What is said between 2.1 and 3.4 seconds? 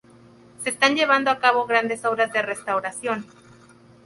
de restauración.